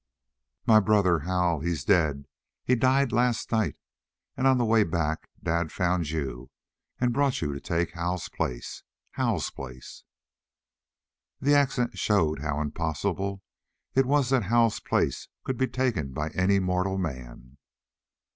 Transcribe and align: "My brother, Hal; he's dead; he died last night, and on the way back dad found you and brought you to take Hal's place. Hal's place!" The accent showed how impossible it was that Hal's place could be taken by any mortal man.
"My 0.65 0.79
brother, 0.79 1.19
Hal; 1.19 1.59
he's 1.59 1.85
dead; 1.85 2.25
he 2.65 2.73
died 2.73 3.11
last 3.11 3.51
night, 3.51 3.75
and 4.35 4.47
on 4.47 4.57
the 4.57 4.65
way 4.65 4.83
back 4.83 5.29
dad 5.43 5.71
found 5.71 6.09
you 6.09 6.49
and 6.99 7.13
brought 7.13 7.39
you 7.39 7.53
to 7.53 7.59
take 7.59 7.91
Hal's 7.91 8.27
place. 8.27 8.81
Hal's 9.11 9.51
place!" 9.51 10.03
The 11.39 11.53
accent 11.53 11.99
showed 11.99 12.39
how 12.39 12.61
impossible 12.61 13.43
it 13.93 14.07
was 14.07 14.31
that 14.31 14.45
Hal's 14.45 14.79
place 14.79 15.27
could 15.43 15.57
be 15.59 15.67
taken 15.67 16.13
by 16.13 16.29
any 16.29 16.57
mortal 16.57 16.97
man. 16.97 17.57